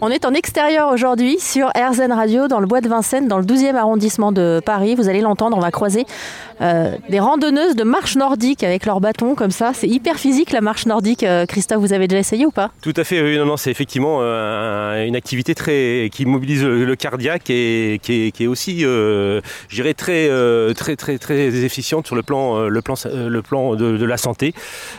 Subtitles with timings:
[0.00, 3.44] On est en extérieur aujourd'hui sur RZN Radio dans le bois de Vincennes, dans le
[3.44, 4.94] 12e arrondissement de Paris.
[4.94, 6.06] Vous allez l'entendre, on va croiser
[6.60, 9.72] euh, des randonneuses de marche nordique avec leurs bâtons comme ça.
[9.74, 11.24] C'est hyper physique la marche nordique.
[11.24, 12.70] Euh, Christophe, vous avez déjà essayé ou pas?
[12.80, 16.94] Tout à fait, oui, non, non, c'est effectivement euh, une activité très, qui mobilise le,
[16.94, 19.40] cardiaque et qui est, aussi, je
[19.70, 20.28] dirais, très,
[20.74, 24.54] très, très, très efficiente sur le plan, le plan, le plan de, la santé.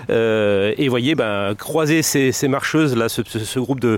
[0.10, 3.98] et voyez, ben, croiser ces, marcheuses, là, ce, groupe de,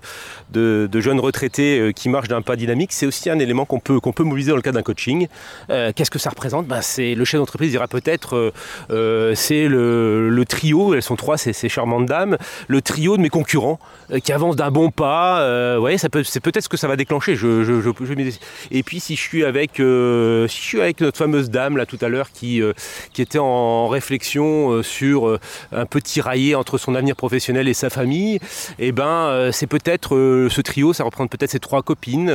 [1.00, 4.52] jeunes retraités qui marchent d'un pas dynamique, c'est aussi un élément qu'on peut, peut mobiliser
[4.52, 5.28] dans le cadre d'un coaching.
[5.68, 6.68] Qu'est-ce que ça représente?
[6.68, 8.52] Ben, C'est le chef l'entreprise dira peut-être euh,
[8.92, 12.38] euh, c'est le, trio, elles sont trois, ces, ces charmantes dames,
[12.68, 13.80] le trio de mes concurrents
[14.12, 15.76] euh, qui avancent d'un bon pas.
[15.76, 17.38] vous voyez, peut, c'est peut-être ce que ça va déclencher.
[18.72, 21.98] Et puis si je suis avec, si je suis avec notre fameuse dame là tout
[22.02, 22.62] à l'heure qui,
[23.14, 25.40] qui était en réflexion sur
[25.72, 28.36] un petit raillé entre son avenir professionnel et sa famille,
[28.80, 30.10] et eh ben c'est peut-être
[30.50, 32.32] ce trio, ça représente peut-être ces trois copines,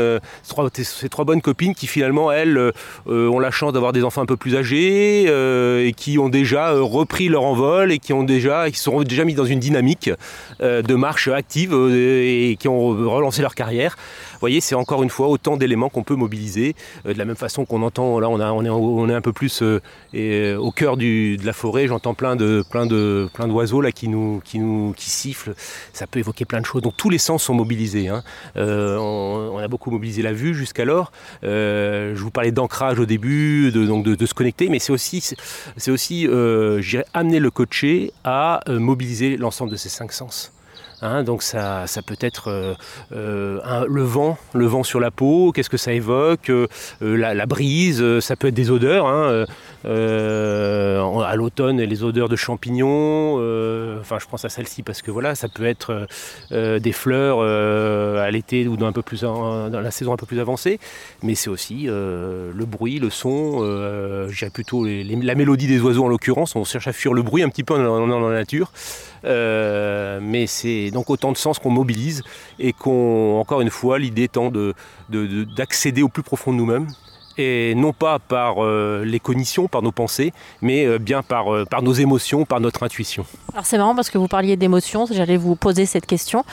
[0.49, 2.73] trois, ces trois bonnes copines qui finalement elles
[3.07, 6.73] ont la chance d'avoir des enfants un peu plus âgés euh, et qui ont déjà
[6.73, 10.11] euh, repris leur envol et qui ont déjà, qui sont déjà mis dans une dynamique
[10.61, 13.97] euh, de marche active et qui ont relancé leur carrière.
[14.33, 16.75] Vous voyez, c'est encore une fois autant d'éléments qu'on peut mobiliser.
[17.05, 20.73] de la même façon qu'on entend, là on, est, on est un peu plus au
[20.73, 24.59] cœur de la forêt, j'entends plein de plein de plein d'oiseaux là qui nous qui
[24.59, 25.55] nous qui sifflent.
[25.93, 26.83] Ça peut évoquer plein de choses.
[26.83, 28.09] Donc tous les sens sont mobilisés.
[28.09, 28.25] Hein.
[28.57, 31.13] On, a beaucoup mobilisé la vue jusqu'alors.
[31.43, 35.21] je vous parlais d'ancrage au début, de, donc de, se connecter, mais c'est aussi,
[35.77, 35.91] c'est
[36.27, 40.53] euh, amener le coaché à euh, mobiliser l'ensemble de ses cinq sens.
[41.05, 42.75] Hein, donc ça, peut être euh,
[43.11, 46.69] euh, le vent, le vent sur la peau, qu'est-ce que ça évoque, euh,
[47.01, 49.07] la, brise, ça peut être des odeurs.
[49.09, 49.45] Hein,
[51.33, 53.37] à l'automne, les odeurs de champignons.
[54.01, 56.07] enfin, je pense à celle-ci parce que voilà, ça peut être
[56.51, 60.79] des fleurs à l'été ou dans un peu plus la saison un peu plus avancée.
[61.23, 64.29] Mais c'est aussi le bruit, le son.
[64.29, 66.55] J'irais plutôt la mélodie des oiseaux en l'occurrence.
[66.55, 68.71] On cherche à fuir le bruit un petit peu dans, la nature.
[69.25, 72.23] mais c'est donc autant de sens qu'on mobilise
[72.59, 74.53] et qu'on, encore une fois, l'idée étant
[75.09, 76.89] d'accéder de, au plus profond de nous-mêmes
[77.39, 81.65] et non pas par euh, les cognitions, par nos pensées, mais euh, bien par, euh,
[81.65, 83.25] par nos émotions, par notre intuition.
[83.53, 86.45] Alors c'est marrant parce que vous parliez d'émotions, j'allais vous poser cette question.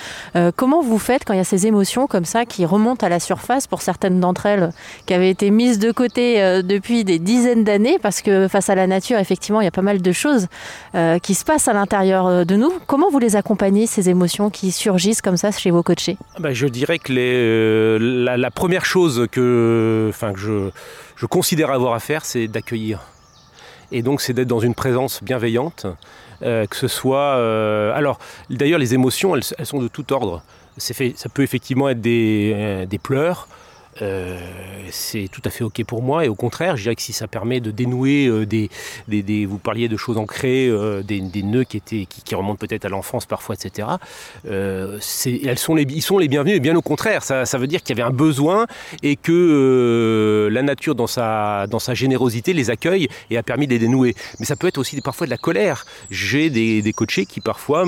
[0.56, 3.20] comment vous faites quand il y a ces émotions comme ça qui remontent à la
[3.20, 4.72] surface pour certaines d'entre elles
[5.06, 7.98] qui avaient été mises de côté depuis des dizaines d'années?
[8.02, 10.48] Parce que face à la nature, effectivement, il y a pas mal de choses
[11.24, 12.72] qui se passent à l'intérieur de nous.
[12.88, 16.18] Comment vous les accompagnez, ces émotions qui surgissent comme ça chez vos coachés?
[16.36, 20.69] Ah ben, Je dirais que les, la, la, première chose que, enfin, que je
[21.16, 23.02] je, considère avoir à faire, c'est d'accueillir.
[23.92, 25.88] Et donc c'est d'être dans une présence bienveillante,
[26.44, 27.36] euh, que ce soit...
[27.38, 28.20] Euh, alors
[28.50, 30.44] d'ailleurs les émotions, elles, sont de tout ordre.
[30.78, 33.48] Fait, ça peut effectivement être des, euh, des pleurs,
[34.02, 34.40] euh,
[34.92, 36.26] c'est tout à fait ok pour moi.
[36.26, 38.70] Et au contraire, je dirais que si ça permet de dénouer euh, des,
[39.46, 43.26] vous parliez de choses ancrées, euh, des, nœuds qui étaient qui, remontent peut-être à l'enfance
[43.26, 43.88] parfois, etc.
[44.46, 46.56] elles sont ils sont les bienvenus.
[46.56, 48.68] Et bien au contraire, ça, ça veut dire qu'il y avait un besoin
[49.04, 53.74] et que la nature dans sa dans sa générosité les accueille et a permis de
[53.74, 54.16] les dénouer.
[54.40, 55.86] Mais ça peut être aussi parfois de la colère.
[56.10, 57.86] J'ai des, des coachés qui parfois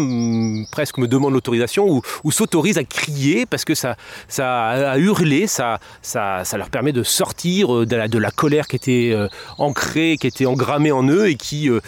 [0.72, 3.96] presque me demandent l'autorisation ou, ou s'autorisent à crier parce que ça
[4.28, 9.12] ça a hurlé, ça ça, leur permet de sortir euh, de la, colère qui était
[9.14, 11.80] euh, ancrée, qui était engrammée en eux et qui, euh,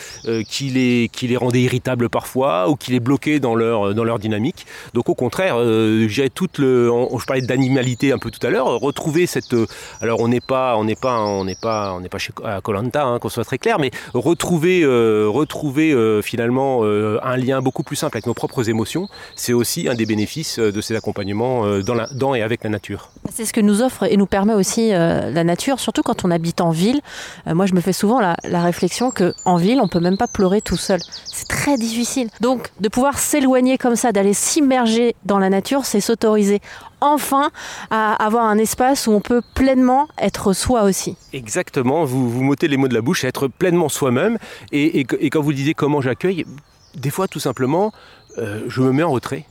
[0.62, 4.66] les, rendait irritables parfois ou qui les bloquait dans leur, dynamique.
[4.94, 5.58] Donc au contraire,
[6.08, 9.56] j'ai toute le, je parlais d'animalité un peu tout à l'heure, retrouver cette,
[10.02, 13.90] alors on n'est pas, pas, pas, pas chez Colanta, hein, qu'on soit très clair, mais
[14.14, 19.96] retrouver, retrouver finalement un lien beaucoup plus simple avec nos propres émotions, c'est aussi un
[19.96, 23.10] des bénéfices de ces accompagnements dans et avec la nature.
[23.32, 26.32] C'est ce que nous offre et nous permet aussi euh, la nature, surtout quand on
[26.32, 27.02] habite en ville.
[27.48, 30.28] Euh, moi, je me fais souvent la, réflexion que en ville, on peut même pas
[30.28, 31.00] pleurer tout seul.
[31.26, 32.30] C'est très difficile.
[32.42, 36.62] Donc, de pouvoir s'éloigner comme ça, d'aller s'immerger dans la nature, c'est s'autoriser
[37.02, 37.52] enfin
[37.90, 41.18] à avoir un espace où on peut pleinement être soi aussi.
[41.34, 44.38] Exactement, vous, vous m'ôtez les mots de la bouche, être pleinement soi-même.
[44.72, 46.46] Et, quand vous disiez comment j'accueille,
[46.96, 47.92] des fois tout simplement,
[48.38, 49.46] euh, je me mets en retrait.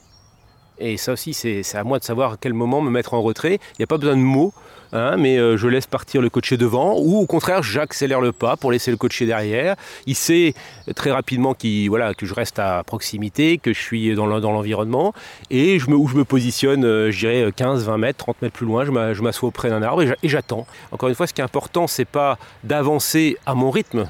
[0.85, 3.61] Et ça aussi, c'est à moi de savoir à quel moment me mettre en retrait.
[3.75, 4.53] Il n'y a pas besoin de mots,
[4.93, 8.57] hein, mais euh, je laisse partir le coaché devant, ou au contraire, j'accélère le pas
[8.57, 9.77] pour laisser le coaché derrière.
[10.07, 10.55] Il sait
[10.97, 11.55] très rapidement
[11.89, 15.15] voilà, que je reste à proximité, que je suis dans l'environnement,
[15.51, 18.55] et je me, où je me positionne, euh, je dirais 15, 20 mètres, 30 mètres
[18.55, 20.67] plus loin, je m'assois auprès d'un arbre et j'attends.
[20.91, 24.09] Encore une fois, ce qui est important, c'est pas d'avancer à mon rythme,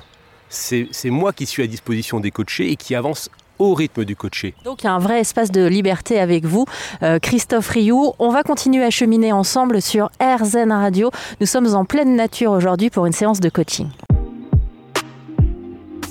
[0.48, 3.30] c'est moi qui suis à disposition des coachés et qui avance
[3.62, 4.54] au rythme du coaché.
[4.64, 6.66] Donc il y a un vrai espace de liberté avec vous,
[7.02, 8.12] euh, Christophe Rioux.
[8.18, 11.10] On va continuer à cheminer ensemble sur RZN Radio.
[11.40, 13.88] Nous sommes en pleine nature aujourd'hui pour une séance de coaching.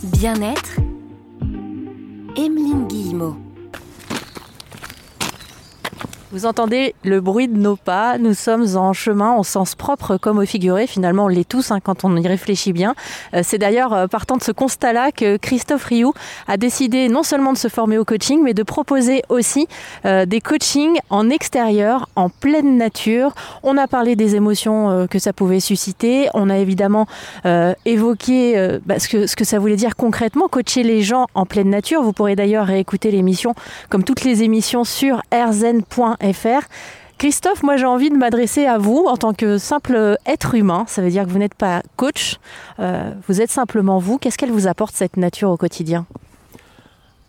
[0.04, 0.80] Bien-être,
[2.38, 3.36] Emeline Guillemot.
[6.34, 8.18] Vous entendez le bruit de nos pas.
[8.18, 10.88] Nous sommes en chemin au sens propre comme au figuré.
[10.88, 12.96] Finalement, on l'est tous hein, quand on y réfléchit bien.
[13.34, 16.14] Euh, c'est d'ailleurs euh, partant de ce constat-là que Christophe Rioux
[16.48, 19.68] a décidé non seulement de se former au coaching, mais de proposer aussi
[20.06, 23.34] euh, des coachings en extérieur, en pleine nature.
[23.62, 26.30] On a parlé des émotions que ça pouvait susciter.
[26.34, 27.08] On a évidemment
[27.86, 31.70] évoqué bah, ce, que, ce que ça voulait dire concrètement, coacher les gens en pleine
[31.70, 32.02] nature.
[32.02, 33.54] Vous pourrez d'ailleurs réécouter l'émission,
[33.90, 35.22] comme toutes les émissions, sur
[37.22, 40.86] Christophe, moi j'ai envie de m'adresser à vous en tant que simple être humain.
[40.88, 42.38] Ça veut dire que vous n'êtes pas coach,
[42.80, 44.18] euh, vous êtes simplement vous.
[44.18, 46.08] Qu'est-ce qu'elle vous apporte cette nature au quotidien?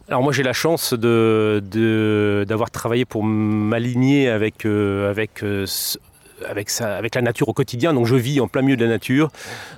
[0.09, 5.67] Alors moi j'ai la chance d'avoir travaillé pour m'aligner avec, euh, euh,
[6.49, 7.93] avec la nature au quotidien.
[7.93, 9.29] Donc je vis en plein milieu de la nature,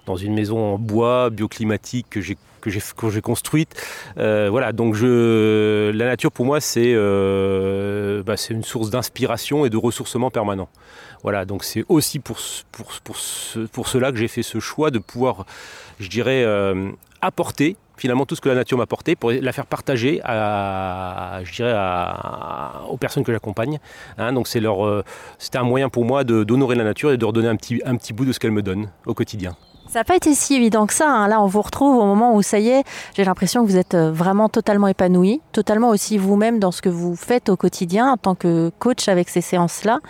[0.06, 3.74] dans une maison en bois, bioclimatique que j'ai que j'ai construite.
[4.18, 9.66] Euh, voilà, donc je, la nature pour moi c'est euh, bah, c'est une source d'inspiration
[9.66, 10.68] et de ressourcement permanent.
[11.22, 12.38] Voilà, donc c'est aussi pour,
[12.72, 13.16] pour, pour,
[13.72, 15.46] pour cela que j'ai fait ce choix de pouvoir,
[15.98, 16.90] je dirais, euh,
[17.22, 21.52] apporter finalement tout ce que la nature m'a apporté pour la faire partager à, je
[21.52, 21.74] dirais
[22.88, 23.78] aux personnes que j'accompagne.
[24.18, 24.32] Hein.
[24.32, 25.04] donc c'est leur,
[25.38, 28.12] c'était un moyen pour moi d'honorer la nature et de redonner un petit, un petit
[28.12, 29.56] bout de ce qu'elle me donne au quotidien.
[29.94, 31.08] Ça n'a pas été si évident que ça.
[31.08, 31.28] Hein.
[31.28, 32.82] Là, on vous retrouve au moment où ça y est,
[33.14, 36.88] j'ai l'impression que vous êtes euh, vraiment totalement épanoui, totalement aussi vous-même dans ce que
[36.88, 40.00] vous faites au quotidien en tant que coach avec ces séances-là.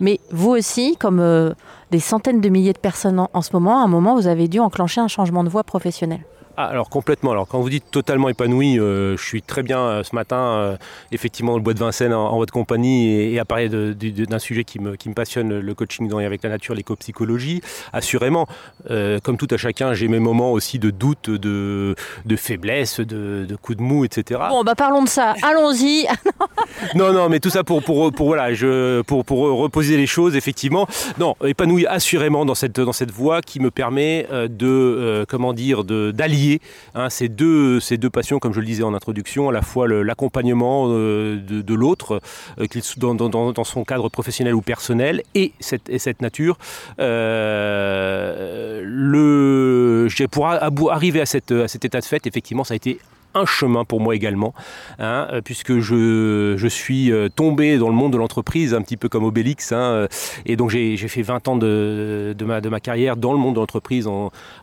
[0.00, 1.52] Mais vous aussi, comme euh,
[1.90, 4.48] des centaines de milliers de personnes en, en ce moment, à un moment, vous avez
[4.48, 6.20] dû enclencher un changement de voie professionnel.
[6.58, 7.32] Ah, alors complètement.
[7.32, 10.76] Alors quand vous dites totalement épanoui, euh, je suis très bien euh, ce matin, euh,
[11.12, 14.96] effectivement, le bois de Vincennes en, votre compagnie et, à parler d'un sujet qui me,
[14.96, 17.60] qui me, passionne, le coaching dans, avec la nature, l'éco-psychologie.
[17.92, 18.46] Assurément,
[18.88, 21.94] comme tout à chacun, j'ai mes moments aussi de doute, de,
[22.24, 24.40] de faiblesse, de, de coups de mou, etc.
[24.48, 25.34] Bon, bah parlons de ça.
[25.42, 26.06] Allons-y.
[26.94, 30.36] non, non, mais tout ça pour, pour, pour, voilà, je, pour, pour reposer les choses,
[30.36, 30.86] effectivement.
[31.18, 36.60] Non, épanoui assurément dans cette, dans cette voie qui me permet de, comment dire, d'allier
[36.94, 39.88] Hein, ces, deux, ces deux passions, comme je le disais en introduction, à la fois
[39.88, 42.20] l'accompagnement euh, de, l'autre,
[42.58, 46.58] euh, dans, dans, son cadre professionnel ou personnel, et cette, et cette nature.
[47.00, 50.46] Euh, le, pour
[50.90, 52.98] arriver à, cette, à cet état de fait, effectivement, ça a été
[53.36, 54.54] un chemin pour moi également,
[54.98, 58.96] hein, euh, puisque je, je, suis euh, tombé dans le monde de l'entreprise, un petit
[58.96, 60.08] peu comme Obélix, hein, euh,
[60.46, 63.54] et donc j'ai fait 20 ans de, de, ma, de, ma, carrière dans le monde
[63.54, 64.08] de l'entreprise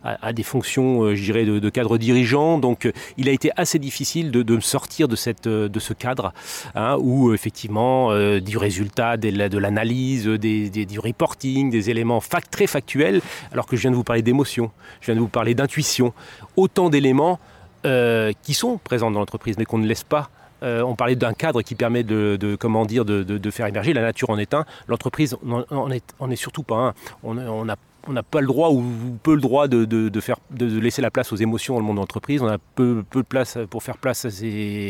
[0.02, 4.30] à, des fonctions, je dirais, de, de, cadre dirigeant, donc il a été assez difficile
[4.30, 6.32] de, de me sortir de, cette, de ce cadre,
[6.74, 8.10] hein, où effectivement
[8.40, 13.20] du résultat, de l'analyse, des, des, du reporting, des éléments fact, très factuels,
[13.52, 14.70] alors que je viens de vous parler d'émotion,
[15.00, 16.12] je viens de vous parler d'intuition,
[16.56, 17.38] autant d'éléments
[17.84, 20.30] euh, qui sont présentes dans l'entreprise, mais qu'on ne laisse pas.
[20.62, 23.92] Euh, on parlait d'un cadre qui permet de, comment dire, de, faire émerger.
[23.92, 24.64] La nature en est un.
[24.88, 26.94] L'entreprise on est, surtout pas un.
[27.22, 27.76] On, on a
[28.06, 28.84] on n'a pas le droit ou
[29.22, 32.00] peu le droit de, faire, de laisser la place aux émotions dans le monde de
[32.00, 32.42] l'entreprise.
[32.42, 34.28] On a peu, de place pour faire place à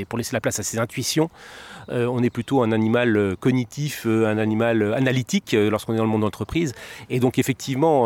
[0.08, 1.30] pour laisser la place à ses intuitions.
[1.90, 6.04] Euh, on est plutôt un animal euh, cognitif, euh, un animal analytique lorsqu'on est dans
[6.04, 6.74] le monde de l'entreprise.
[7.10, 8.04] Et donc effectivement,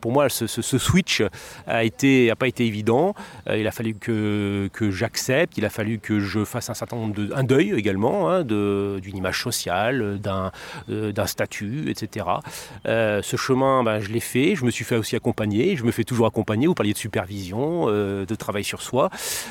[0.00, 1.22] pour moi, ce, switch
[1.66, 3.14] a été, a pas été évident.
[3.48, 7.32] il a fallu que, j'accepte, il a fallu que je fasse un certain nombre de,
[7.34, 10.50] un deuil également hein, d'une image sociale, d'un,
[10.88, 12.26] d'un statut, etc.
[12.84, 16.04] ce chemin, ben, je l'ai fait je me suis fait aussi accompagner, je me fais
[16.04, 19.10] toujours accompagner, vous parliez de supervision, euh, de travail sur soi,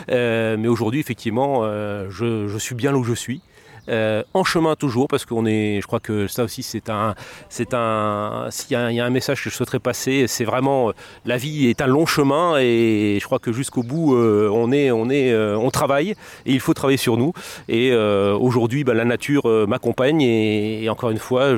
[0.10, 3.41] euh, mais aujourd'hui effectivement euh, je, suis bien là où je suis.
[3.89, 7.15] Euh, en chemin toujours, parce qu'on est, je crois que ça aussi c'est un,
[7.50, 10.91] c'est un, s'il y, a un message que je souhaiterais passer, c'est vraiment
[11.25, 14.91] la vie est un long chemin et je crois que jusqu'au bout euh, on est,
[14.91, 16.12] on est, euh, on travaille
[16.46, 17.34] et il faut travailler sur nous.
[17.67, 21.55] Et aujourd'hui, bah, la nature m'accompagne et, encore une fois,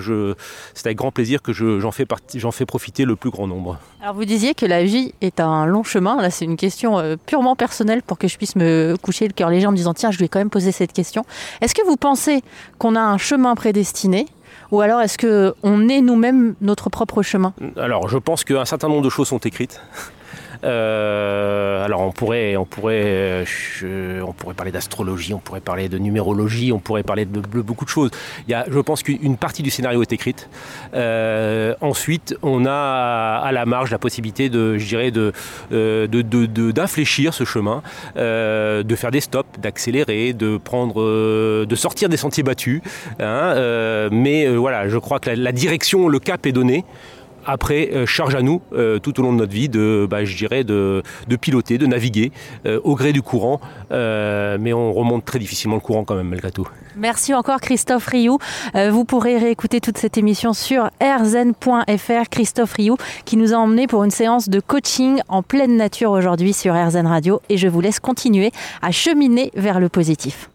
[0.74, 3.78] c'est avec grand plaisir que j'en fais j'en fais profiter le plus grand nombre.
[4.02, 6.22] Alors vous disiez que la vie est un long chemin.
[6.22, 9.68] Là, c'est une question purement personnelle pour que je puisse me coucher le cœur léger
[9.68, 11.26] en me disant tiens, je vais quand même poser cette question.
[11.62, 12.21] Est-ce que vous pensez
[12.78, 14.28] qu'on a un chemin prédestiné
[14.72, 17.54] ou alors est-ce qu'on est nous-mêmes notre propre chemin?
[17.78, 19.82] Alors je pense qu'un certain nombre de choses sont écrites.
[20.64, 23.46] Alors on pourrait, on pourrait,
[24.24, 27.90] on pourrait parler d'astrologie, on pourrait parler de numérologie, on pourrait parler de, beaucoup de
[27.90, 28.12] choses.
[28.48, 30.50] Il y a, je pense qu'une partie du scénario est écrite.
[31.82, 35.32] ensuite, on a à la marge la possibilité de, je dirais, de,
[36.72, 37.82] d'infléchir ce chemin,
[38.16, 42.82] de faire des stops, d'accélérer, de prendre, de sortir des sentiers battus.
[43.20, 46.86] Hein, mais voilà, je crois que la direction, le cap est donné.
[47.46, 50.36] Après, euh, charge à nous, euh, tout au long de notre vie, de, bah, je
[50.36, 51.04] dirais, de,
[51.40, 52.32] piloter, de naviguer
[52.66, 53.60] euh, au gré du courant.
[53.90, 56.68] mais on remonte très difficilement le courant quand même, malgré tout.
[56.96, 58.38] Merci encore Christophe Rioux.
[58.74, 62.30] vous pourrez réécouter toute cette émission sur rzn.fr.
[62.30, 66.54] Christophe Rioux qui nous a emmenés pour une séance de coaching en pleine nature aujourd'hui
[66.54, 67.42] sur RZN Radio.
[67.50, 70.50] Et je vous laisse continuer à cheminer vers le positif.